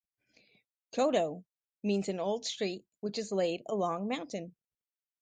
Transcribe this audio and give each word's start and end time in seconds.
"Kodo" 0.95 1.43
means 1.83 2.09
an 2.09 2.19
old 2.19 2.43
street 2.43 2.87
which 3.01 3.19
is 3.19 3.31
laid 3.31 3.61
along 3.67 4.07
mountain. 4.07 4.55